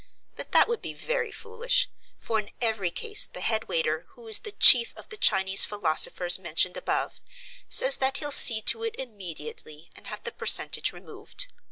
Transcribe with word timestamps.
But 0.35 0.51
that 0.51 0.67
would 0.67 0.81
be 0.81 0.95
very 0.95 1.31
foolish, 1.31 1.87
for 2.17 2.39
in 2.39 2.49
every 2.59 2.89
case 2.89 3.27
the 3.27 3.39
head 3.39 3.67
waiter, 3.67 4.07
who 4.15 4.27
is 4.27 4.39
the 4.39 4.51
chief 4.53 4.95
of 4.97 5.09
the 5.09 5.15
Chinese 5.17 5.63
philosophers 5.63 6.39
mentioned 6.39 6.75
above, 6.75 7.21
says 7.69 7.97
that 7.97 8.17
he'll 8.17 8.31
see 8.31 8.61
to 8.63 8.83
it 8.83 8.95
immediately 8.97 9.91
and 9.95 10.07
have 10.07 10.23
the 10.23 10.31
percentage 10.31 10.91
removed. 10.91 11.51